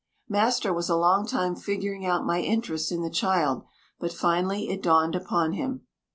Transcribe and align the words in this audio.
Master 0.27 0.73
was 0.73 0.89
a 0.89 0.95
long 0.97 1.27
time 1.27 1.55
figuring 1.55 2.07
out 2.07 2.25
my 2.25 2.39
interest 2.41 2.91
in 2.91 3.03
the 3.03 3.09
child, 3.11 3.61
but 3.99 4.11
finally 4.11 4.67
it 4.71 4.81
dawned 4.81 5.15
upon 5.15 5.53
him. 5.53 5.85